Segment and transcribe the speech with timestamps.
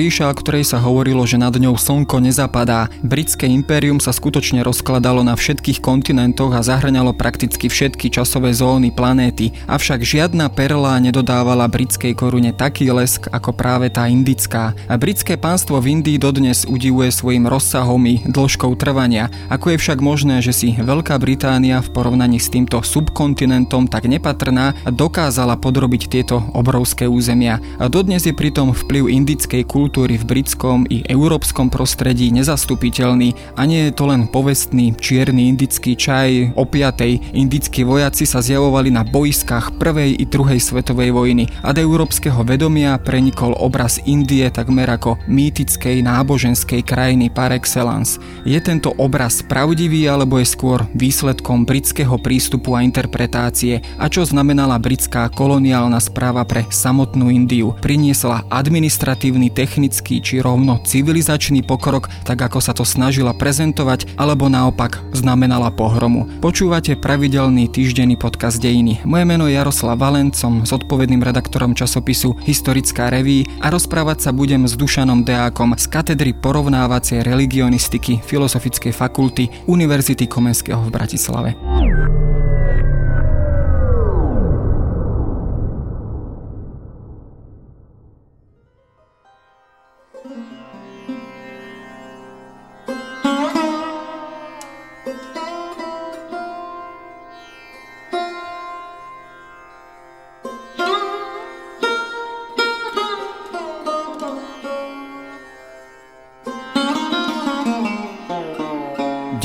[0.00, 2.88] ríša, o ktorej sa hovorilo, že nad ňou slnko nezapadá.
[3.04, 9.52] Britské impérium sa skutočne rozkladalo na všetkých kontinentoch a zahrňalo prakticky všetky časové zóny planéty,
[9.68, 14.72] avšak žiadna perla nedodávala britskej korune taký lesk ako práve tá indická.
[14.88, 19.28] A britské pánstvo v Indii dodnes udivuje svojim rozsahom i dĺžkou trvania.
[19.52, 24.72] Ako je však možné, že si Veľká Británia v porovnaní s týmto subkontinentom tak nepatrná
[24.88, 27.60] dokázala podrobiť tieto obrovské územia.
[27.76, 33.90] A dodnes je pritom vplyv indickej kultúry v britskom i európskom prostredí nezastupiteľný a nie
[33.90, 36.54] je to len povestný čierny indický čaj.
[36.54, 41.82] O piatej indickí vojaci sa zjavovali na boiskách prvej i druhej svetovej vojny a do
[41.82, 48.22] európskeho vedomia prenikol obraz Indie takmer ako mýtickej náboženskej krajiny par excellence.
[48.46, 54.78] Je tento obraz pravdivý alebo je skôr výsledkom britského prístupu a interpretácie a čo znamenala
[54.78, 57.74] britská koloniálna správa pre samotnú Indiu?
[57.82, 64.98] Priniesla administratívny, technický či rovno civilizačný pokrok, tak ako sa to snažila prezentovať, alebo naopak
[65.14, 66.26] znamenala pohromu.
[66.42, 69.06] Počúvate pravidelný týždenný podcast Dejiny.
[69.06, 74.66] Moje meno je Jaroslav Valent, som zodpovedným redaktorom časopisu Historická reví a rozprávať sa budem
[74.66, 81.54] s Dušanom Deákom z katedry porovnávacej religionistiky Filozofickej fakulty Univerzity Komenského v Bratislave.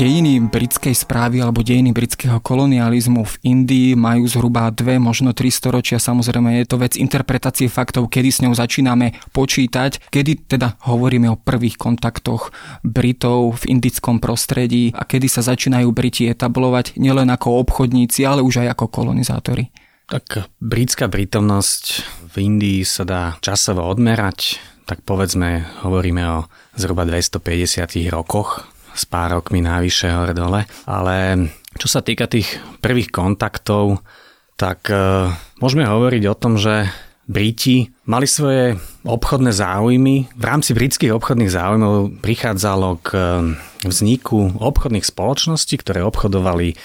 [0.06, 5.98] Dejiny britskej správy alebo dejiny britského kolonializmu v Indii majú zhruba dve, možno tri storočia.
[5.98, 11.34] Samozrejme je to vec interpretácie faktov, kedy s ňou začíname počítať, kedy teda hovoríme o
[11.34, 12.54] prvých kontaktoch
[12.86, 18.62] Britov v indickom prostredí a kedy sa začínajú Briti etablovať nielen ako obchodníci, ale už
[18.62, 19.74] aj ako kolonizátori.
[20.06, 26.38] Tak britská prítomnosť v Indii sa dá časovo odmerať, tak povedzme, hovoríme o
[26.78, 30.64] zhruba 250 rokoch s pár rokmi návyššie hore dole.
[30.88, 31.46] Ale
[31.76, 34.00] čo sa týka tých prvých kontaktov,
[34.56, 35.28] tak e,
[35.60, 36.88] môžeme hovoriť o tom, že
[37.26, 40.30] Briti mali svoje obchodné záujmy.
[40.30, 43.22] V rámci britských obchodných záujmov prichádzalo k e,
[43.84, 46.76] vzniku obchodných spoločností, ktoré obchodovali e,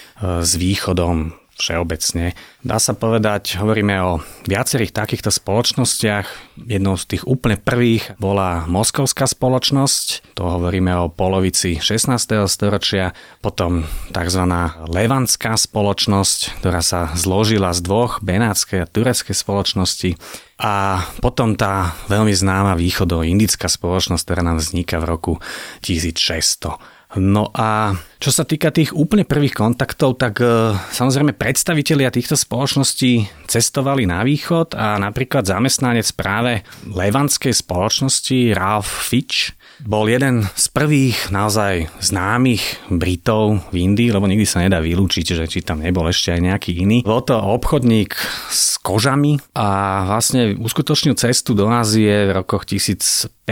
[0.43, 2.33] s východom, všeobecne.
[2.65, 6.57] Dá sa povedať, hovoríme o viacerých takýchto spoločnostiach.
[6.65, 12.17] Jednou z tých úplne prvých bola Moskovská spoločnosť, to hovoríme o polovici 16.
[12.49, 13.13] storočia,
[13.45, 14.43] potom tzv.
[14.89, 20.17] Levantská spoločnosť, ktorá sa zložila z dvoch, benátskej a tureckej spoločnosti.
[20.61, 25.33] A potom tá veľmi známa východo-indická spoločnosť, ktorá nám vzniká v roku
[25.81, 27.00] 1600.
[27.19, 27.91] No a
[28.23, 34.23] čo sa týka tých úplne prvých kontaktov, tak e, samozrejme predstavitelia týchto spoločností cestovali na
[34.23, 39.51] východ a napríklad zamestnanec práve levantskej spoločnosti Ralph Fitch
[39.85, 45.45] bol jeden z prvých naozaj známych Britov v Indii, lebo nikdy sa nedá vylúčiť, že
[45.49, 47.01] či tam nebol ešte aj nejaký iný.
[47.01, 48.13] Bol to obchodník
[48.49, 53.49] s kožami a vlastne uskutočnil cestu do Ázie v rokoch 1583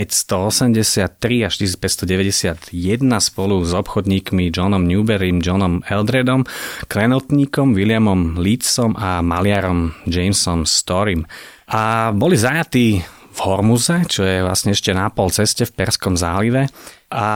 [1.46, 2.74] až 1591
[3.22, 6.46] spolu s obchodníkmi Johnom Newberrym, Johnom Eldredom,
[6.90, 11.26] klenotníkom Williamom Leedsom a maliarom Jamesom Storym.
[11.70, 16.68] A boli zajatí v Hormuze, čo je vlastne ešte na pol ceste v Perskom zálive.
[17.10, 17.28] A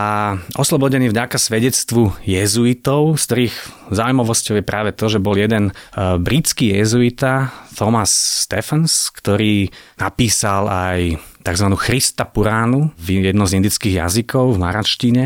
[0.53, 3.55] oslobodený vďaka svedectvu jezuitov, z ktorých
[3.89, 5.73] zaujímavosťou je práve to, že bol jeden e,
[6.21, 8.13] britský jezuita, Thomas
[8.45, 10.99] Stephens, ktorý napísal aj
[11.43, 11.67] tzv.
[11.75, 15.23] Christa Puránu, jedno z indických jazykov v maračtine,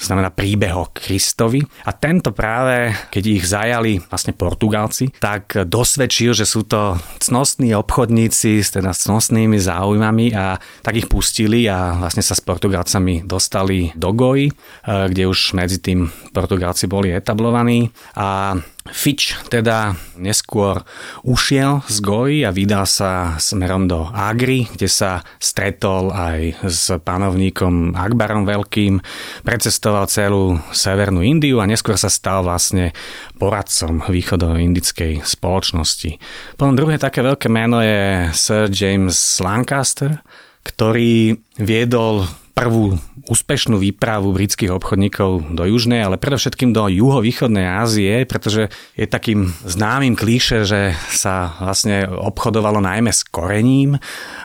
[0.00, 1.60] to znamená príbeh o Kristovi.
[1.84, 8.64] A tento práve, keď ich zajali vlastne Portugálci, tak dosvedčil, že sú to cnostní obchodníci
[8.64, 14.16] s teda cnostnými záujmami a tak ich pustili a vlastne sa s Portugálcami dostali do
[14.16, 18.56] Goji, eh, kde už medzi tým Portugálci boli etablovaní a
[18.88, 20.80] Fitch teda neskôr
[21.20, 27.92] ušiel z Goji a vydal sa smerom do Agry, kde sa stretol aj s panovníkom
[27.92, 29.04] Akbarom Veľkým,
[29.44, 32.96] precestoval celú severnú Indiu a neskôr sa stal vlastne
[33.36, 36.16] poradcom východoindickej spoločnosti.
[36.56, 40.24] Potom druhé také veľké meno je Sir James Lancaster,
[40.64, 42.98] ktorý viedol prvú
[43.30, 50.18] úspešnú výpravu britských obchodníkov do južnej, ale predovšetkým do juhovýchodnej Ázie, pretože je takým známym
[50.18, 54.00] klíše, že sa vlastne obchodovalo najmä s korením.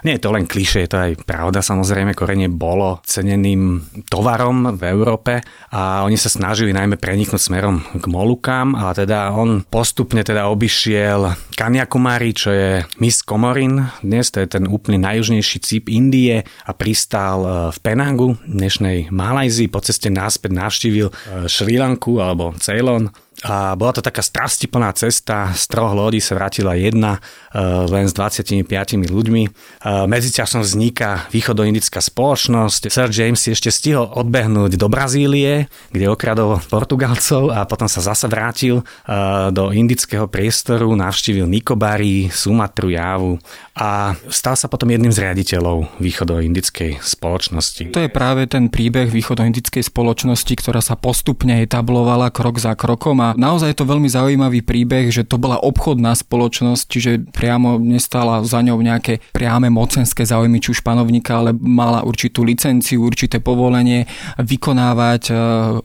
[0.06, 4.82] Nie je to len klíše, je to aj pravda, samozrejme, korenie bolo ceneným tovarom v
[4.86, 5.42] Európe
[5.74, 11.34] a oni sa snažili najmä preniknúť smerom k Molukám, ale teda on postupne teda obišiel
[11.58, 17.72] Kanyakumari, čo je Miss Komorin, dnes to je ten úplne najjužnejší cíp Indie a pristál
[17.72, 21.10] v Penangu, dnešnej Malajzii, po ceste náspäť navštívil
[21.50, 23.10] Šri Lanku alebo Ceylon
[23.44, 27.20] a bola to taká strastiplná cesta, z troch lodí sa vrátila jedna,
[27.52, 27.60] e,
[27.92, 28.64] len s 25
[29.12, 29.44] ľuďmi.
[29.44, 29.50] E,
[30.08, 32.88] medzičasom vzniká východoindická spoločnosť.
[32.88, 38.32] Sir James si ešte stihol odbehnúť do Brazílie, kde okradol Portugalcov a potom sa zase
[38.32, 38.84] vrátil e,
[39.52, 43.36] do indického priestoru, navštívil Nikobari, Sumatru, Jávu
[43.76, 47.92] a stal sa potom jedným z riaditeľov východoindickej spoločnosti.
[47.92, 53.34] To je práve ten príbeh východoindickej spoločnosti, ktorá sa postupne etablovala krok za krokom a
[53.34, 58.62] naozaj je to veľmi zaujímavý príbeh, že to bola obchodná spoločnosť, čiže priamo nestala za
[58.62, 64.06] ňou nejaké priame mocenské záujmy či už panovníka, ale mala určitú licenciu, určité povolenie
[64.38, 65.34] vykonávať e,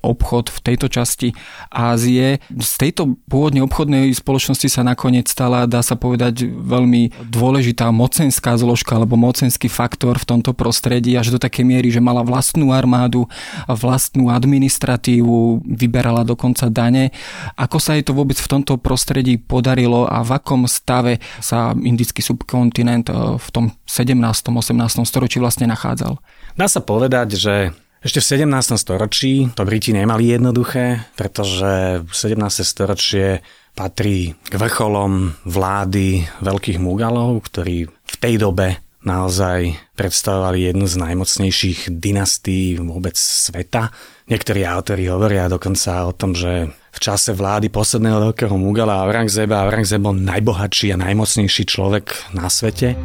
[0.04, 1.32] obchod v tejto časti
[1.72, 2.44] Ázie.
[2.52, 9.00] Z tejto pôvodne obchodnej spoločnosti sa nakoniec stala, dá sa povedať, veľmi dôležitá mocenská zložka
[9.00, 13.24] alebo mocenský faktor v tomto prostredí až do takej miery, že mala vlastnú armádu,
[13.64, 17.14] vlastnú administratívu, vyberala dokonca dane
[17.56, 22.20] ako sa jej to vôbec v tomto prostredí podarilo a v akom stave sa indický
[22.20, 24.16] subkontinent e, v tom 17.
[24.16, 24.76] 18.
[25.06, 26.18] storočí vlastne nachádzal?
[26.54, 27.54] Dá sa povedať, že
[28.00, 28.80] ešte v 17.
[28.80, 32.64] storočí to Briti nemali jednoduché, pretože 17.
[32.64, 33.44] storočie
[33.76, 41.88] patrí k vrcholom vlády veľkých Mugalov, ktorí v tej dobe naozaj predstavovali jednu z najmocnejších
[41.88, 43.92] dynastí vôbec sveta.
[44.28, 50.02] Niektorí autori hovoria dokonca o tom, že v čase vlády posledného veľkého Mugala Aurangzeba Aurangzeb
[50.04, 52.98] bol najbohatší a najmocnejší človek na svete.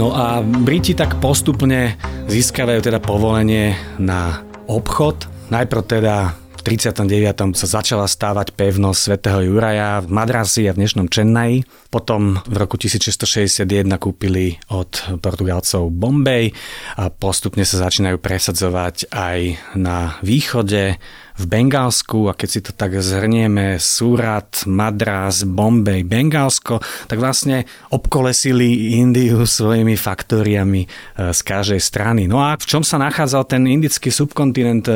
[0.00, 5.28] No a Briti tak postupne získavajú teda povolenie na obchod.
[5.52, 7.56] Najprv teda v 39.
[7.56, 11.64] sa začala stávať pevnosť svätého Juraja v Madrasi a v dnešnom Chennai.
[11.88, 13.64] Potom v roku 1661
[13.96, 14.92] kúpili od
[15.24, 16.52] Portugalcov Bombay
[17.00, 19.38] a postupne sa začínajú presadzovať aj
[19.80, 21.00] na východe
[21.36, 28.98] v Bengálsku a keď si to tak zhrnieme Surat, Madras, Bombay, Bengálsko, tak vlastne obkolesili
[28.98, 30.88] Indiu svojimi faktóriami e,
[31.30, 32.26] z každej strany.
[32.26, 34.88] No a v čom sa nachádzal ten indický subkontinent?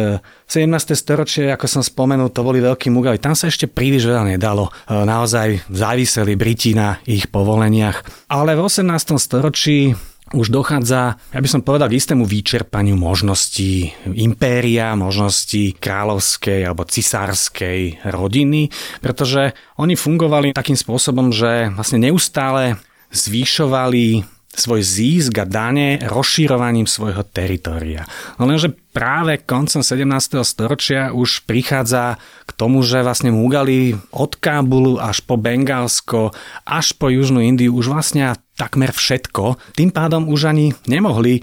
[0.48, 0.50] 17.
[0.50, 3.20] E, storočie, ako som spomenul, to boli veľkí mugali.
[3.20, 4.70] Tam sa ešte príliš veľa nedalo.
[4.86, 8.28] E, naozaj záviseli Briti na ich povoleniach.
[8.30, 9.18] Ale v 18.
[9.20, 9.94] storočí
[10.32, 18.08] už dochádza, ja by som povedal, k istému vyčerpaniu možností impéria, možností kráľovskej alebo cisárskej
[18.08, 18.72] rodiny,
[19.04, 22.80] pretože oni fungovali takým spôsobom, že vlastne neustále
[23.12, 24.24] zvyšovali
[24.54, 28.06] svoj získ a dane rozširovaním svojho teritoria.
[28.38, 30.06] No lenže práve koncom 17.
[30.46, 36.30] storočia už prichádza k tomu, že vlastne Mugali od Kábulu až po Bengálsko,
[36.62, 39.74] až po Južnú Indiu už vlastne takmer všetko.
[39.74, 41.42] Tým pádom už ani nemohli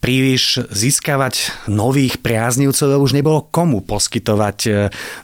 [0.00, 4.70] príliš získavať nových priaznivcov, už nebolo komu poskytovať e,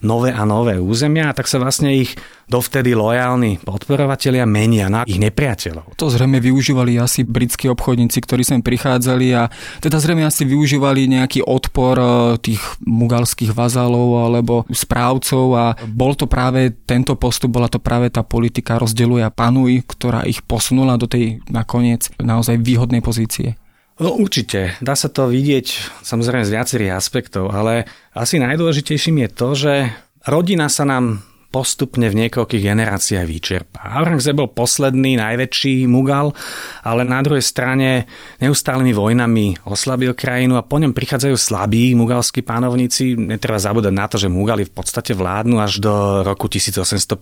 [0.04, 2.12] nové a nové územia, tak sa vlastne ich
[2.46, 5.98] dovtedy lojálni podporovatelia menia na ich nepriateľov.
[5.98, 9.50] To zrejme využívali asi britskí obchodníci, ktorí sem prichádzali a
[9.82, 12.06] teda zrejme asi využívali nejaký odpor e,
[12.44, 18.20] tých mugalských vazalov alebo správcov a bol to práve tento postup, bola to práve tá
[18.20, 23.56] politika rozdeľuje a panuj, ktorá ich posunula do tej nakoniec naozaj výhodnej pozície.
[23.96, 29.48] No určite, dá sa to vidieť samozrejme z viacerých aspektov, ale asi najdôležitejším je to,
[29.56, 29.72] že
[30.28, 33.96] rodina sa nám postupne v niekoľkých generáciách vyčerpá.
[33.96, 36.36] Aurangzeb bol posledný, najväčší Mugal,
[36.84, 38.04] ale na druhej strane
[38.44, 43.16] neustálými vojnami oslabil krajinu a po ňom prichádzajú slabí mugalskí pánovníci.
[43.16, 47.16] Netreba zabúdať na to, že Mugali v podstate vládnu až do roku 1857,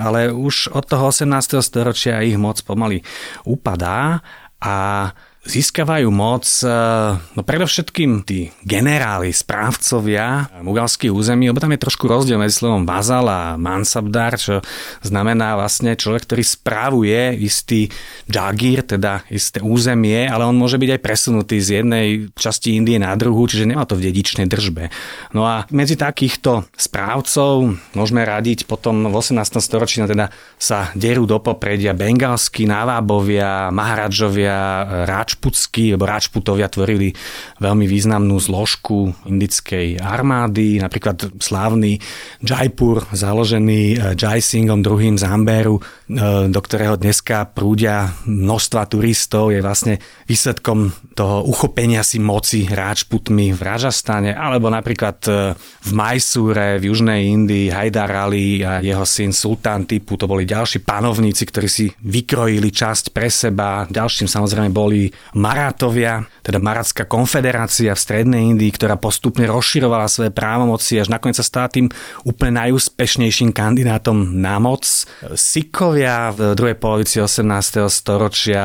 [0.00, 1.28] ale už od toho 18.
[1.60, 3.04] storočia ich moc pomaly
[3.44, 4.24] upadá
[4.56, 4.76] a
[5.46, 6.68] získavajú moc e,
[7.16, 13.26] no predovšetkým tí generáli, správcovia mugalských území, lebo tam je trošku rozdiel medzi slovom vazal
[13.26, 14.60] a mansabdar, čo
[15.00, 17.88] znamená vlastne človek, ktorý správuje istý
[18.28, 23.16] džagír, teda isté územie, ale on môže byť aj presunutý z jednej časti Indie na
[23.16, 24.92] druhú, čiže nemá to v dedičnej držbe.
[25.32, 29.40] No a medzi takýchto správcov môžeme radiť potom v 18.
[29.64, 30.28] storočí no teda
[30.60, 34.56] sa derú do popredia bengalskí návábovia, maharadžovia,
[35.08, 37.12] ráč Račputsky, lebo Račputovia tvorili
[37.60, 42.00] veľmi významnú zložku indickej armády, napríklad slávny
[42.40, 45.20] Jaipur, založený eh, Jai Singhom II.
[45.20, 52.16] z Amberu, eh, do ktorého dneska prúdia množstva turistov, je vlastne výsledkom toho uchopenia si
[52.16, 58.80] moci Ráčputmi v Ražastane, alebo napríklad eh, v Majsúre, v Južnej Indii, Haidar Ali a
[58.80, 63.84] jeho syn Sultán typu, to boli ďalší panovníci, ktorí si vykrojili časť pre seba.
[63.92, 70.96] Ďalším samozrejme boli Marátovia, teda Maratská konfederácia v Strednej Indii, ktorá postupne rozširovala svoje právomoci
[70.96, 71.86] až nakoniec sa stala tým
[72.24, 74.84] úplne najúspešnejším kandidátom na moc.
[75.36, 77.44] Sikovia v druhej polovici 18.
[77.92, 78.64] storočia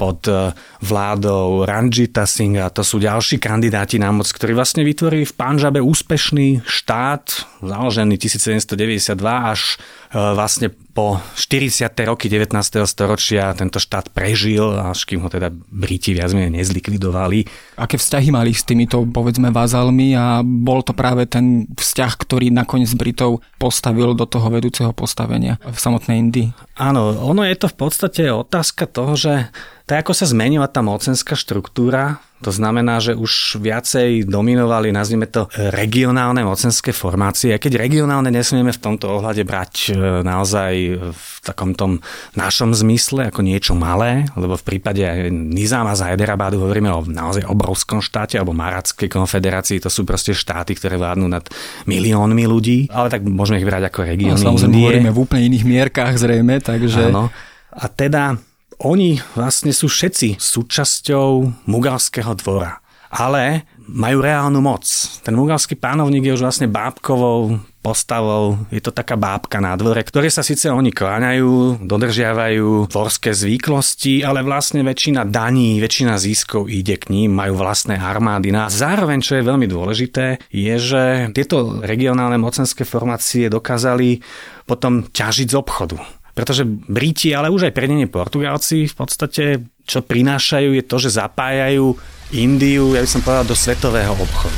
[0.00, 5.36] pod eh, vládou Ranjita Singha, to sú ďalší kandidáti na moc, ktorí vlastne vytvorili v
[5.36, 9.76] Panžabe úspešný štát, založený 1792 až
[10.10, 11.86] vlastne po 40.
[12.02, 12.50] roky 19.
[12.82, 17.46] storočia tento štát prežil, až kým ho teda Briti viac menej nezlikvidovali.
[17.78, 22.90] Aké vzťahy mali s týmito, povedzme, vazalmi a bol to práve ten vzťah, ktorý nakoniec
[22.98, 26.48] Britov postavil do toho vedúceho postavenia v samotnej Indii?
[26.74, 29.46] Áno, ono je to v podstate otázka toho, že
[29.90, 35.50] tak ako sa zmenila tá mocenská štruktúra, to znamená, že už viacej dominovali, nazvime to,
[35.52, 37.52] regionálne mocenské formácie.
[37.58, 40.72] Keď regionálne nesmieme v tomto ohľade brať e, naozaj
[41.10, 41.98] v takom tom
[42.38, 47.98] našom zmysle ako niečo malé, lebo v prípade Nizáma z Hyderabadu hovoríme o naozaj obrovskom
[48.00, 51.44] štáte alebo Maratskej konfederácii, to sú proste štáty, ktoré vládnu nad
[51.90, 54.38] miliónmi ľudí, ale tak môžeme ich brať ako regióny.
[54.38, 57.12] No, samozrejme, hovoríme v úplne iných mierkách zrejme, takže...
[57.12, 57.28] Áno.
[57.70, 58.40] A teda
[58.80, 61.28] oni vlastne sú všetci súčasťou
[61.68, 62.80] mugalského dvora.
[63.10, 64.86] Ale majú reálnu moc.
[65.26, 70.28] Ten mugalský pánovník je už vlastne bábkovou postavou, je to taká bábka na dvore, ktoré
[70.28, 77.08] sa síce oni kláňajú, dodržiavajú dvorské zvyklosti, ale vlastne väčšina daní, väčšina ziskov ide k
[77.08, 78.52] ním, majú vlastné armády.
[78.52, 84.20] No a zároveň, čo je veľmi dôležité, je, že tieto regionálne mocenské formácie dokázali
[84.68, 86.19] potom ťažiť z obchodu.
[86.40, 91.92] Pretože Briti, ale už aj prednenie Portugálci v podstate, čo prinášajú, je to, že zapájajú
[92.32, 94.56] Indiu, ja by som povedal, do svetového obchodu.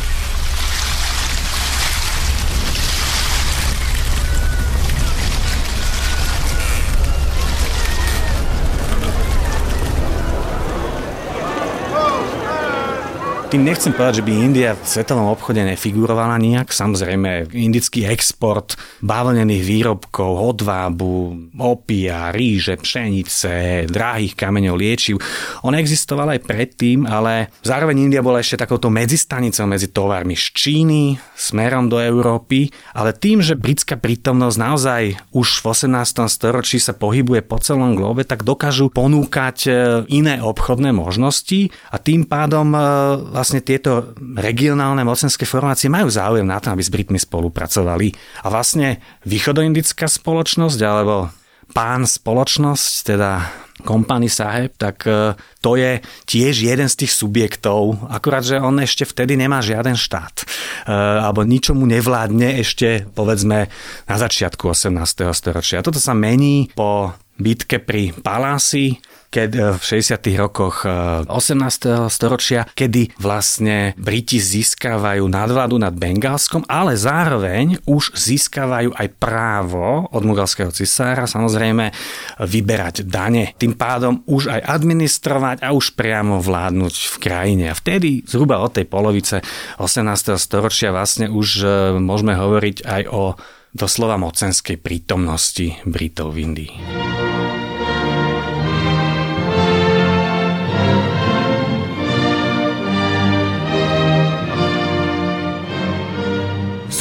[13.52, 16.72] Tým nechcem povedať, že by India v svetovom obchode nefigurovala nejak.
[16.72, 25.20] Samozrejme, indický export bavlnených výrobkov, odvábu, opia, ríže, pšenice, drahých kameňov, liečiv.
[25.68, 31.20] On existoval aj predtým, ale zároveň India bola ešte takouto medzistanicou medzi tovarmi z Číny
[31.36, 35.02] smerom do Európy, ale tým, že britská prítomnosť naozaj
[35.36, 36.24] už v 18.
[36.32, 39.70] storočí sa pohybuje po celom globe, tak dokážu ponúkať e,
[40.08, 42.80] iné obchodné možnosti a tým pádom e,
[43.42, 48.14] vlastne tieto regionálne mocenské formácie majú záujem na tom, aby s Britmi spolupracovali.
[48.46, 51.26] A vlastne východoindická spoločnosť alebo
[51.74, 53.30] pán spoločnosť, teda
[53.82, 55.98] Kompany Saheb, tak e, to je
[56.30, 60.34] tiež jeden z tých subjektov, akurát, že on ešte vtedy nemá žiaden štát.
[60.38, 60.44] E,
[60.94, 63.66] alebo ničomu nevládne ešte, povedzme,
[64.06, 65.26] na začiatku 18.
[65.34, 65.82] storočia.
[65.82, 67.10] Toto sa mení po
[67.42, 70.20] bitke pri Palási, keď e, v 60.
[70.36, 71.32] rokoch 18.
[71.32, 80.04] E, storočia, kedy vlastne Briti získavajú nadvládu nad Bengálskom, ale zároveň už získavajú aj právo
[80.12, 81.88] od mugalského cisára samozrejme
[82.44, 83.56] vyberať dane.
[83.56, 87.64] Tým pádom už aj administrovať a už priamo vládnuť v krajine.
[87.72, 89.40] A vtedy zhruba od tej polovice
[89.80, 90.36] 18.
[90.36, 93.38] storočia vlastne už e, môžeme hovoriť aj o
[93.72, 96.72] doslova mocenskej prítomnosti Britov v Indii.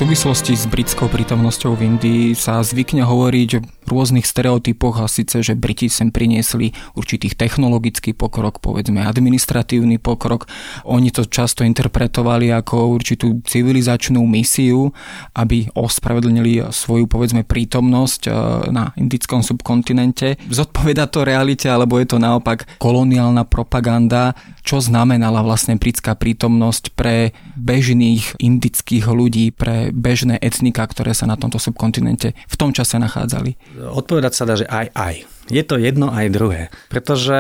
[0.02, 5.54] Súvislosti s britskou prítomnosťou v Indii sa zvykne hovoriť o rôznych stereotypoch a síce, že
[5.54, 10.50] Briti sem priniesli určitý technologický pokrok, povedzme administratívny pokrok.
[10.90, 14.90] Oni to často interpretovali ako určitú civilizačnú misiu,
[15.38, 18.30] aby ospravedlnili svoju povedzme prítomnosť e,
[18.74, 20.42] na indickom subkontinente.
[20.50, 27.34] Zodpoveda to realite, alebo je to naopak koloniálna propaganda, čo znamenala vlastne britská prítomnosť pre
[27.58, 33.58] bežných indických ľudí, pre bežné etnika, ktoré sa na tomto subkontinente v tom čase nachádzali?
[33.94, 35.16] Odpovedať sa dá, že aj aj.
[35.50, 36.64] Je to jedno aj druhé.
[36.88, 37.40] Pretože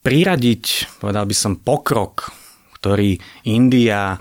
[0.00, 2.32] priradiť, povedal by som, pokrok,
[2.80, 4.16] ktorý India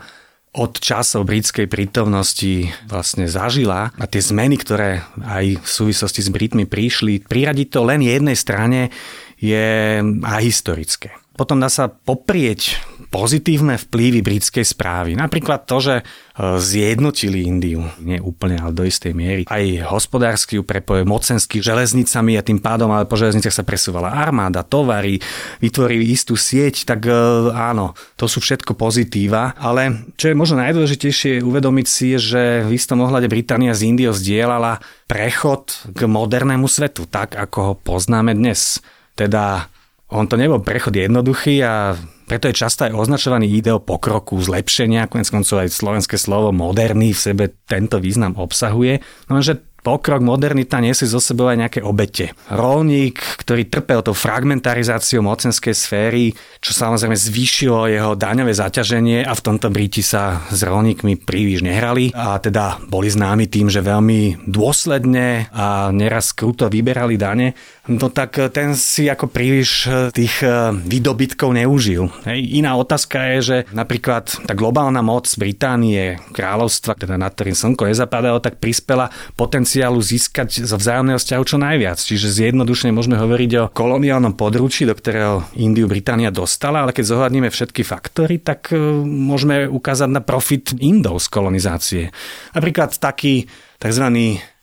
[0.50, 6.66] od časov britskej prítomnosti vlastne zažila a tie zmeny, ktoré aj v súvislosti s Britmi
[6.66, 8.90] prišli, priradiť to len jednej strane
[9.40, 11.16] je ahistorické.
[11.40, 12.76] Potom dá sa poprieť
[13.08, 15.16] pozitívne vplyvy britskej správy.
[15.16, 16.04] Napríklad to, že e,
[16.60, 19.42] zjednotili Indiu, nie úplne, ale do istej miery.
[19.48, 24.68] Aj hospodársky ju prepojili mocenský železnicami a tým pádom ale po železniciach sa presúvala armáda,
[24.68, 25.24] tovary,
[25.64, 27.16] vytvorili istú sieť, tak e,
[27.56, 32.76] áno, to sú všetko pozitíva, ale čo je možno najdôležitejšie uvedomiť si je, že v
[32.76, 38.84] istom ohľade Británia z Indiou zdieľala prechod k modernému svetu, tak ako ho poznáme dnes.
[39.16, 39.72] Teda
[40.10, 41.94] on to nebol prechod jednoduchý a
[42.30, 47.24] preto je často aj označovaný ideo pokroku, zlepšenia, konec koncov aj slovenské slovo moderný v
[47.26, 49.02] sebe tento význam obsahuje.
[49.34, 52.36] No že pokrok, modernita nesie zo sebou aj nejaké obete.
[52.52, 59.44] Rolník, ktorý trpel tou fragmentarizáciou mocenskej sféry, čo samozrejme zvýšilo jeho daňové zaťaženie a v
[59.44, 65.50] tomto Briti sa s rolníkmi príliš nehrali a teda boli známi tým, že veľmi dôsledne
[65.50, 67.56] a neraz kruto vyberali dane,
[67.90, 72.08] no tak ten si ako príliš tých eh, výdobytkov neužil.
[72.24, 72.62] Hej.
[72.62, 78.38] Iná otázka je, že napríklad tá globálna moc Británie, kráľovstva, teda nad ktorým slnko nezapadalo,
[78.40, 81.98] tak prispela potenciálu získať zo vzájomného vzťahu čo najviac.
[81.98, 87.50] Čiže zjednodušne môžeme hovoriť o koloniálnom područí, do ktorého Indiu Británia dostala, ale keď zohľadníme
[87.50, 88.72] všetky faktory, tak
[89.06, 92.04] môžeme ukázať na profit Indov z kolonizácie.
[92.54, 94.06] Napríklad taký tzv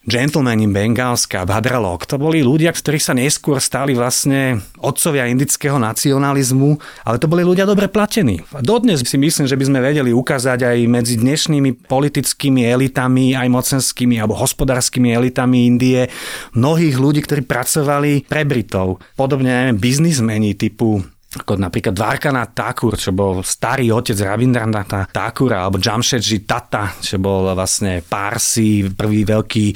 [0.06, 7.18] gentlemani Bengálska, Badralok, to boli ľudia, ktorí sa neskôr stali vlastne otcovia indického nacionalizmu, ale
[7.18, 8.38] to boli ľudia dobre platení.
[8.62, 14.22] Dodnes si myslím, že by sme vedeli ukázať aj medzi dnešnými politickými elitami, aj mocenskými
[14.22, 16.06] alebo hospodárskymi elitami Indie
[16.54, 19.02] mnohých ľudí, ktorí pracovali pre Britov.
[19.18, 21.02] Podobne aj biznismeni typu
[21.36, 27.52] ako napríklad Dvarkana Thakur, čo bol starý otec Rabindranath Thakura, alebo Jamshedji Tata, čo bol
[27.52, 29.66] vlastne Parsi, prvý veľký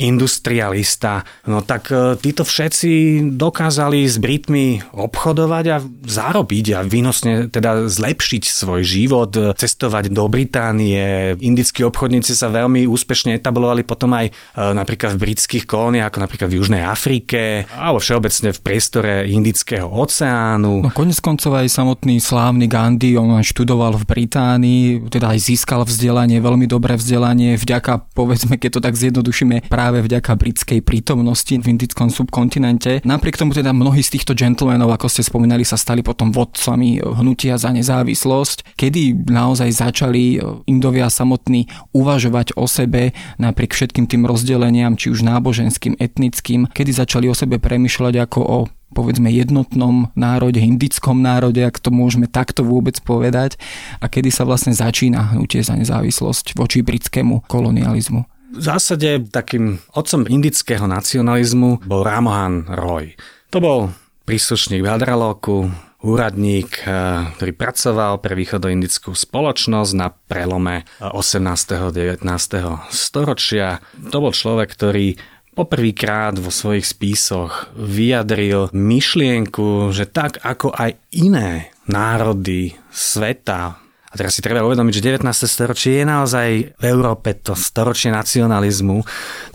[0.00, 1.20] industrialista.
[1.48, 5.76] No tak e, títo všetci dokázali s Britmi obchodovať a
[6.08, 11.36] zarobiť a výnosne teda zlepšiť svoj život, cestovať do Británie.
[11.38, 16.48] Indickí obchodníci sa veľmi úspešne etablovali potom aj e, napríklad v britských kolóniách, ako napríklad
[16.48, 20.86] v Južnej Afrike, alebo všeobecne v priestore Indického oceánu.
[20.86, 26.38] No, Konec koncov aj samotný slávny Gandhi, on študoval v Británii, teda aj získal vzdelanie,
[26.38, 32.06] veľmi dobré vzdelanie, vďaka, povedzme, keď to tak zjednodušíme, práve vďaka britskej prítomnosti v indickom
[32.06, 33.02] subkontinente.
[33.02, 37.58] Napriek tomu teda mnohí z týchto gentlemanov, ako ste spomínali, sa stali potom vodcami hnutia
[37.58, 40.38] za nezávislosť, kedy naozaj začali
[40.70, 41.66] Indovia samotní
[41.98, 43.10] uvažovať o sebe
[43.42, 48.58] napriek všetkým tým rozdeleniam, či už náboženským, etnickým, kedy začali o sebe premyšľať ako o
[48.92, 53.58] povedzme jednotnom národe, indickom národe, ak to môžeme takto vôbec povedať,
[53.98, 58.28] a kedy sa vlastne začína hnutie za nezávislosť voči britskému kolonializmu.
[58.52, 63.16] V zásade takým otcom indického nacionalizmu bol Ramohan Roy.
[63.48, 63.80] To bol
[64.28, 71.94] príslušník Hadraloku, úradník, eh, ktorý pracoval pre východoindickú spoločnosť na prelome 18.
[71.94, 72.90] 19.
[72.90, 73.78] storočia.
[74.10, 75.16] To bol človek, ktorý
[75.52, 83.81] poprvýkrát vo svojich spísoch vyjadril myšlienku, že tak ako aj iné národy sveta
[84.12, 85.24] a teraz si treba uvedomiť, že 19.
[85.48, 89.00] storočie je naozaj v Európe to storočie nacionalizmu,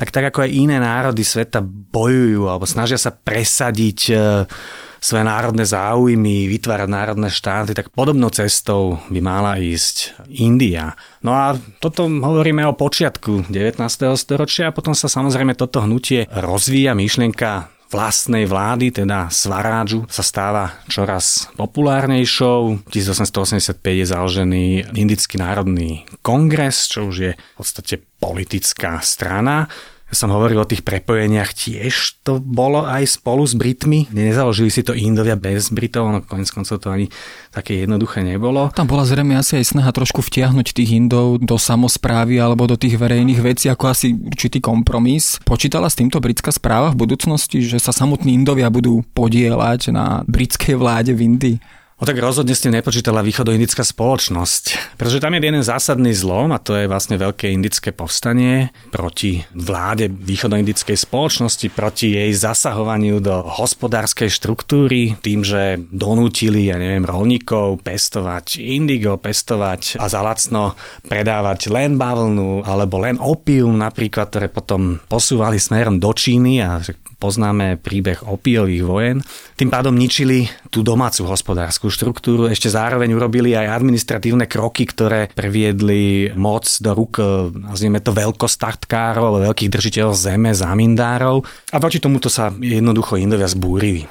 [0.02, 4.14] tak tak ako aj iné národy sveta bojujú alebo snažia sa presadiť e,
[4.98, 10.98] svoje národné záujmy, vytvárať národné štáty, tak podobnou cestou by mala ísť India.
[11.22, 13.78] No a toto hovoríme o počiatku 19.
[14.18, 20.84] storočia a potom sa samozrejme toto hnutie rozvíja myšlienka vlastnej vlády, teda Svarádžu, sa stáva
[20.92, 22.88] čoraz populárnejšou.
[22.92, 29.72] 1885 je založený Indický národný kongres, čo už je v podstate politická strana.
[30.08, 34.08] Som hovoril o tých prepojeniach, tiež to bolo aj spolu s Britmi.
[34.16, 37.12] Nezaložili si to Indovia bez Britov, no konec koncov to ani
[37.52, 38.72] také jednoduché nebolo.
[38.72, 42.96] Tam bola zrejme asi aj snaha trošku vtiahnuť tých Indov do samozprávy alebo do tých
[42.96, 45.44] verejných vecí ako asi určitý kompromis.
[45.44, 50.80] Počítala s týmto britská správa v budúcnosti, že sa samotní Indovia budú podielať na britskej
[50.80, 51.58] vláde v Indii?
[51.98, 56.62] No tak rozhodne s tým nepočítala východoindická spoločnosť, pretože tam je jeden zásadný zlom a
[56.62, 64.30] to je vlastne veľké indické povstanie proti vláde východoindickej spoločnosti, proti jej zasahovaniu do hospodárskej
[64.30, 72.62] štruktúry, tým, že donútili, ja neviem, rolníkov pestovať indigo, pestovať a zalacno predávať len bavlnu
[72.62, 76.78] alebo len opium napríklad, ktoré potom posúvali smerom do Číny a
[77.18, 79.18] poznáme príbeh opiových vojen.
[79.58, 86.32] Tým pádom ničili tú domácu hospodárskú štruktúru, ešte zároveň urobili aj administratívne kroky, ktoré previedli
[86.38, 87.20] moc do rúk,
[87.52, 94.06] nazvime to veľkostatkárov alebo veľkých držiteľov zeme, zamindárov a voči tomuto sa jednoducho Indovia zbúrili.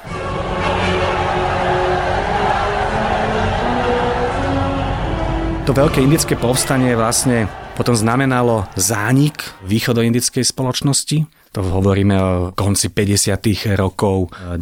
[5.67, 13.73] To veľké indické povstanie vlastne potom znamenalo zánik východoindickej spoločnosti, to hovoríme o konci 50.
[13.73, 14.29] rokov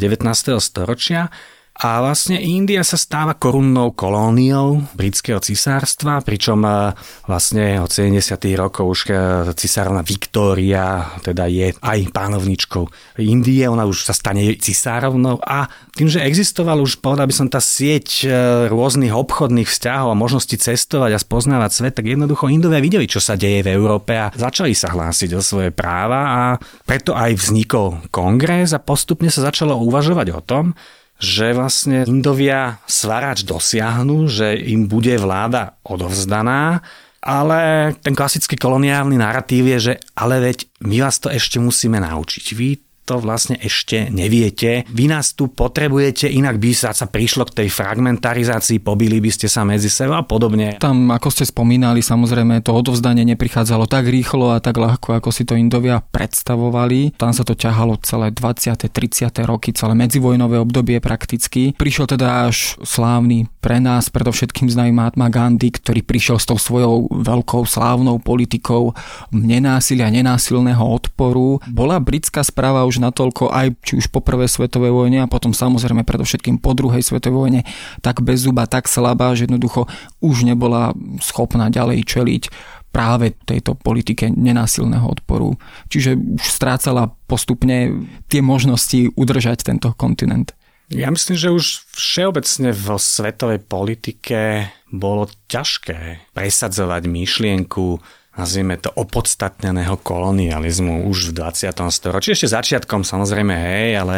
[0.56, 1.28] storočia.
[1.76, 6.96] A vlastne India sa stáva korunnou kolóniou britského cisárstva, pričom e,
[7.28, 8.16] vlastne od 70.
[8.56, 9.14] rokov už e,
[9.52, 12.88] cisárovna Viktória teda je aj pánovničkou
[13.20, 17.60] Indie, ona už sa stane cisárovnou a tým, že existoval už, povedal by som, tá
[17.60, 18.28] sieť e,
[18.72, 23.36] rôznych obchodných vzťahov a možnosti cestovať a spoznávať svet, tak jednoducho Indovia videli, čo sa
[23.36, 26.42] deje v Európe a začali sa hlásiť o svoje práva a
[26.88, 30.72] preto aj vznikol kongres a postupne sa začalo uvažovať o tom,
[31.16, 36.84] že vlastne Indovia svarač dosiahnu, že im bude vláda odovzdaná,
[37.26, 42.44] ale ten klasický koloniálny narratív je, že ale veď my vás to ešte musíme naučiť.
[42.54, 44.82] Vy to vlastne ešte neviete.
[44.90, 49.46] Vy nás tu potrebujete, inak by sa, sa prišlo k tej fragmentarizácii, pobili by ste
[49.46, 50.82] sa medzi sebou a podobne.
[50.82, 55.46] Tam, ako ste spomínali, samozrejme to odovzdanie neprichádzalo tak rýchlo a tak ľahko, ako si
[55.46, 57.14] to Indovia predstavovali.
[57.14, 58.74] Tam sa to ťahalo celé 20.
[58.90, 59.30] 30.
[59.46, 61.70] roky, celé medzivojnové obdobie prakticky.
[61.78, 67.06] Prišiel teda až slávny pre nás, predovšetkým známy Mahatma Gandhi, ktorý prišiel s tou svojou
[67.12, 68.96] veľkou slávnou politikou
[69.30, 71.62] nenásilia, nenásilného odporu.
[71.70, 75.52] Bola britská správa už už natoľko aj či už po prvej svetovej vojne a potom
[75.52, 77.60] samozrejme predovšetkým po druhej svetovej vojne
[78.00, 79.84] tak bez zuba, tak slabá, že jednoducho
[80.24, 82.42] už nebola schopná ďalej čeliť
[82.88, 85.60] práve tejto politike nenásilného odporu.
[85.92, 90.56] Čiže už strácala postupne tie možnosti udržať tento kontinent.
[90.88, 98.00] Ja myslím, že už všeobecne vo svetovej politike bolo ťažké presadzovať myšlienku
[98.36, 101.72] nazvime to, opodstatneného kolonializmu už v 20.
[101.88, 102.36] storočí.
[102.36, 104.14] Ešte začiatkom samozrejme, hej, ale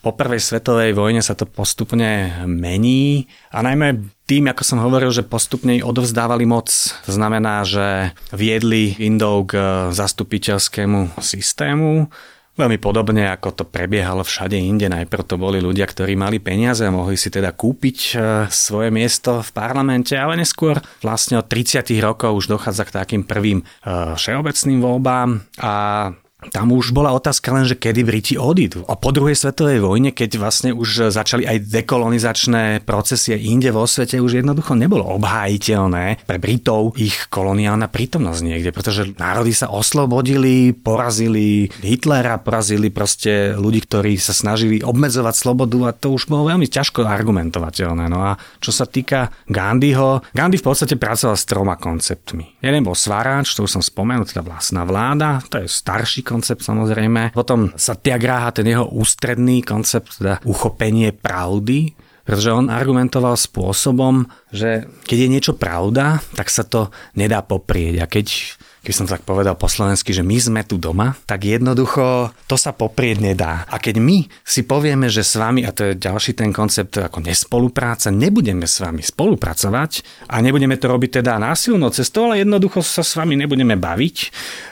[0.00, 5.24] po prvej svetovej vojne sa to postupne mení a najmä tým, ako som hovoril, že
[5.24, 6.68] postupne odovzdávali moc.
[7.08, 12.12] To znamená, že viedli Indov k zastupiteľskému systému,
[12.58, 14.90] Veľmi podobne, ako to prebiehalo všade inde.
[14.90, 18.12] Najprv to boli ľudia, ktorí mali peniaze a mohli si teda kúpiť e,
[18.50, 21.86] svoje miesto v parlamente, ale neskôr vlastne od 30.
[22.02, 23.64] rokov už dochádza k takým prvým e,
[24.18, 25.28] všeobecným voľbám
[25.62, 25.74] a
[26.38, 28.86] tam už bola otázka len, že kedy Briti odídu.
[28.86, 34.22] A po druhej svetovej vojne, keď vlastne už začali aj dekolonizačné procesie inde vo svete,
[34.22, 41.66] už jednoducho nebolo obhájiteľné pre Britov ich koloniálna prítomnosť niekde, pretože národy sa oslobodili, porazili
[41.82, 47.02] Hitlera, porazili proste ľudí, ktorí sa snažili obmedzovať slobodu a to už bolo veľmi ťažko
[47.02, 48.06] argumentovateľné.
[48.06, 52.62] No a čo sa týka Gandhiho, Gandhi v podstate pracoval s troma konceptmi.
[52.62, 57.32] Jeden bol svaráč, to už som spomenul, teda vlastná vláda, to je starší koncept samozrejme.
[57.32, 61.96] Potom Satyagraha, ten jeho ústredný koncept, teda uchopenie pravdy,
[62.28, 68.04] pretože on argumentoval spôsobom, že keď je niečo pravda, tak sa to nedá poprieť.
[68.04, 68.26] A keď
[68.82, 72.70] keď som tak povedal po slovensky, že my sme tu doma, tak jednoducho to sa
[72.70, 73.66] poprieť nedá.
[73.66, 77.24] A keď my si povieme, že s vami, a to je ďalší ten koncept ako
[77.24, 83.02] nespolupráca, nebudeme s vami spolupracovať a nebudeme to robiť teda násilnou cestou, ale jednoducho sa
[83.02, 84.16] s vami nebudeme baviť,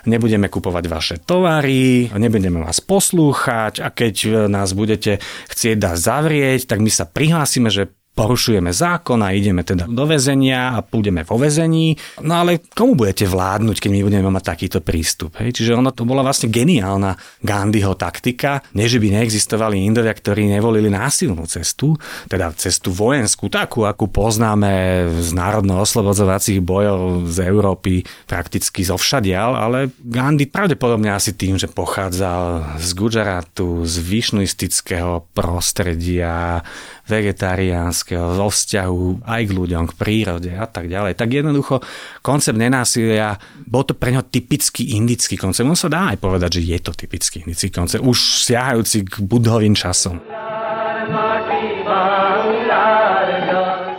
[0.07, 5.19] nebudeme kupovať vaše tovary, nebudeme vás poslúchať a keď nás budete
[5.51, 10.73] chcieť dať zavrieť, tak my sa prihlásime, že porušujeme zákon a ideme teda do väzenia
[10.73, 11.93] a budeme vo väzení.
[12.25, 15.37] No ale komu budete vládnuť, keď my budeme mať takýto prístup?
[15.45, 15.61] Hej?
[15.61, 17.13] Čiže ono to bola vlastne geniálna
[17.45, 21.93] Gandhiho taktika, nie že by neexistovali Indovia, ktorí nevolili násilnú cestu,
[22.33, 29.93] teda cestu vojenskú, takú, akú poznáme z národno-oslobodzovacích bojov z Európy prakticky zo všadial, ale
[30.01, 36.65] Gandhi pravdepodobne asi tým, že pochádzal z Gujaratu, z višnuistického prostredia,
[37.05, 41.19] vegetariánskeho, zo vzťahu aj k ľuďom, k prírode a tak ďalej.
[41.19, 41.83] Tak jednoducho
[42.23, 45.67] koncept nenásilia, bol to pre ňo typický indický koncept.
[45.67, 49.75] On sa dá aj povedať, že je to typický indický koncept, už siahajúci k budhovým
[49.75, 50.23] časom.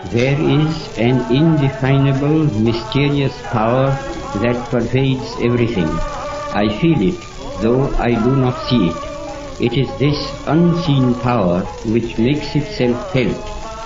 [0.08, 3.91] There is an indefinable, mysterious power
[4.39, 5.91] that pervades everything.
[6.56, 7.20] I feel it,
[7.62, 8.98] though I do not see it.
[9.60, 10.17] It is this
[10.48, 13.36] unseen power which makes itself felt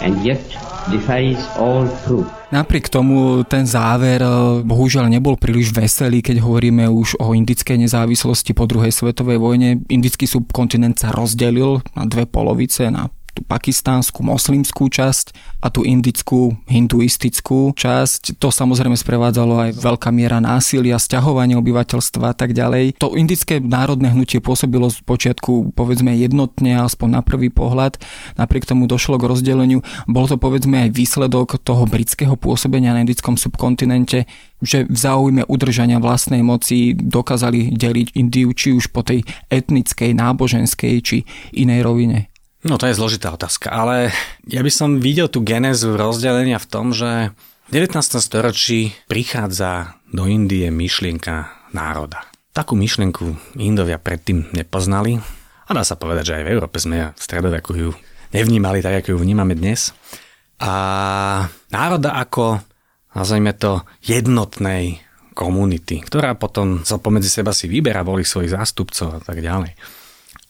[0.01, 0.41] and yet
[0.89, 2.27] defies all truth.
[2.51, 4.29] Napriek tomu ten záver eh,
[4.67, 9.79] bohužiaľ nebol príliš veselý, keď hovoríme už o indickej nezávislosti po druhej svetovej vojne.
[9.87, 16.58] Indický subkontinent sa rozdelil na dve polovice, na tú pakistánsku moslimskú časť a tú indickú
[16.65, 18.41] hinduistickú časť.
[18.41, 22.98] To samozrejme sprevádzalo aj veľká miera násilia, sťahovanie obyvateľstva a tak ďalej.
[22.98, 28.02] To indické národné hnutie pôsobilo z počiatku povedzme jednotne, aspoň na prvý pohľad.
[28.36, 29.86] Napriek tomu došlo k rozdeleniu.
[30.10, 34.26] Bol to povedzme aj výsledok toho britského pôsobenia na indickom subkontinente,
[34.62, 40.94] že v záujme udržania vlastnej moci dokázali deliť Indiu či už po tej etnickej, náboženskej
[41.02, 41.17] či
[41.54, 42.31] inej rovine.
[42.62, 44.13] No to je zložitá otázka, ale
[44.45, 47.34] ja by som videl tú genézu rozdelenia v tom, že
[47.67, 48.21] v 19.
[48.21, 52.21] storočí prichádza do Indie myšlienka národa.
[52.54, 55.17] Takú myšlienku Indovia predtým nepoznali
[55.65, 57.89] a dá sa povedať, že aj v Európe sme v stredoveku ju
[58.30, 59.97] nevnímali tak, ako ju vnímame dnes.
[60.62, 60.74] A
[61.74, 62.62] národa ako,
[63.17, 65.02] nazvime to, jednotnej
[65.34, 69.74] komunity, ktorá potom sa pomedzi seba si vyberá, volí svojich zástupcov a tak ďalej.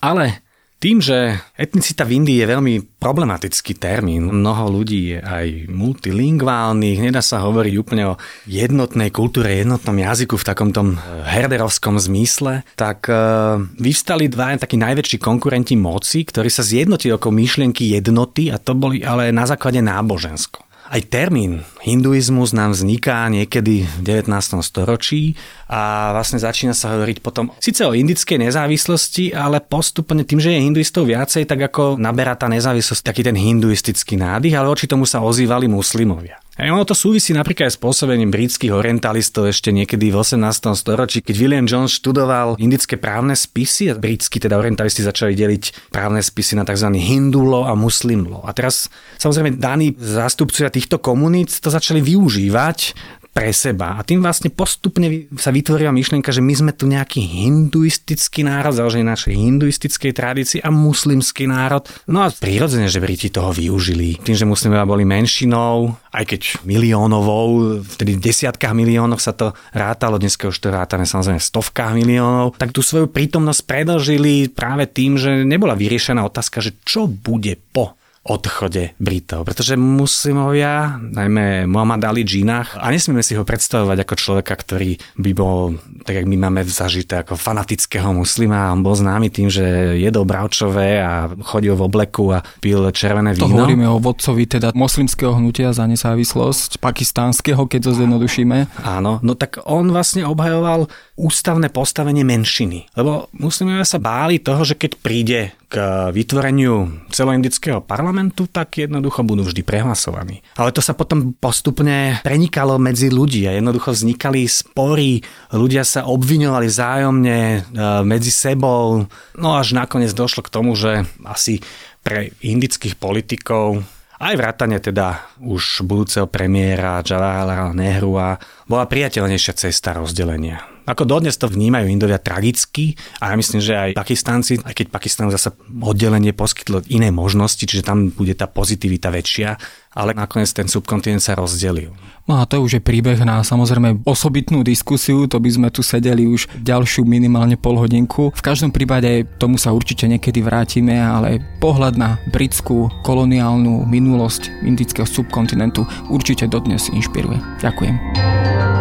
[0.03, 0.50] Ale
[0.81, 7.21] tým, že etnicita v Indii je veľmi problematický termín, mnoho ľudí je aj multilingválnych, nedá
[7.21, 13.05] sa hovoriť úplne o jednotnej kultúre, jednotnom jazyku v takom tom eh, herderovskom zmysle, tak
[13.05, 18.73] uh, vyvstali dva takí najväčší konkurenti moci, ktorí sa zjednotili okolo myšlienky jednoty a to
[18.73, 20.70] boli ale na základe nábožensko.
[20.91, 24.27] Aj termín hinduizmus nám vzniká niekedy v 19.
[24.59, 25.39] storočí
[25.71, 30.59] a vlastne začína sa hovoriť potom síce o indickej nezávislosti, ale postupne tým, že je
[30.59, 35.23] hinduistov viacej, tak ako naberá tá nezávislosť taký ten hinduistický nádych, ale oči tomu sa
[35.23, 36.43] ozývali muslimovia.
[36.61, 40.45] A ono to súvisí napríklad aj s pôsobením britských orientalistov ešte niekedy v 18.
[40.77, 46.21] storočí, keď William Jones študoval indické právne spisy a britskí teda orientalisti začali deliť právne
[46.21, 46.93] spisy na tzv.
[47.01, 48.45] hindulo a muslimlo.
[48.45, 52.93] A teraz samozrejme daní zástupcovia týchto komunít to začali využívať
[53.41, 53.97] pre seba.
[53.97, 59.01] A tým vlastne postupne sa vytvorila myšlienka, že my sme tu nejaký hinduistický národ, založený
[59.01, 61.89] našej hinduistickej tradícii a muslimský národ.
[62.05, 64.21] No a prirodzene, že Briti toho využili.
[64.21, 70.21] Tým, že muslimovia boli menšinou, aj keď miliónovou, vtedy v desiatkách miliónov sa to rátalo,
[70.21, 75.41] dneska už to rátame samozrejme stovkách miliónov, tak tú svoju prítomnosť predlžili práve tým, že
[75.49, 79.49] nebola vyriešená otázka, že čo bude po odchode Britov.
[79.49, 85.31] Pretože muslimovia, najmä Muhammad Ali Džinach, a nesmieme si ho predstavovať ako človeka, ktorý by
[85.33, 85.73] bol,
[86.05, 88.69] tak jak my máme zažité, ako fanatického muslima.
[88.69, 93.49] On bol známy tým, že jedol bravčové a chodil v obleku a pil červené víno.
[93.49, 98.85] To hovoríme o vodcovi teda moslimského hnutia za nezávislosť, pakistánskeho, keď to zjednodušíme.
[98.85, 100.85] Áno, no tak on vlastne obhajoval
[101.21, 102.89] ústavné postavenie menšiny.
[102.97, 105.39] Lebo muslimovia sa báli toho, že keď príde
[105.71, 110.43] k vytvoreniu celoindického parlamentu, tak jednoducho budú vždy prehlasovaní.
[110.57, 116.67] Ale to sa potom postupne prenikalo medzi ľudí a jednoducho vznikali spory, ľudia sa obviňovali
[116.67, 117.59] vzájomne e,
[118.03, 119.07] medzi sebou,
[119.39, 121.63] no až nakoniec došlo k tomu, že asi
[122.03, 123.85] pre indických politikov
[124.21, 128.37] aj vrátane teda už budúceho premiéra Jawaharlal Nehru a
[128.69, 130.61] bola priateľnejšia cesta rozdelenia.
[130.91, 135.31] Ako dodnes to vnímajú Indovia tragicky a ja myslím, že aj Pakistánci, aj keď Pakistán
[135.31, 139.55] zase oddelenie poskytlo iné možnosti, čiže tam bude tá pozitivita väčšia,
[139.95, 141.95] ale nakoniec ten subkontinent sa rozdelil.
[142.27, 146.27] No a to už je príbeh na samozrejme osobitnú diskusiu, to by sme tu sedeli
[146.27, 148.35] už ďalšiu minimálne pol hodinku.
[148.35, 155.07] V každom prípade tomu sa určite niekedy vrátime, ale pohľad na britskú koloniálnu minulosť indického
[155.07, 157.39] subkontinentu určite dodnes inšpiruje.
[157.63, 158.80] Ďakujem.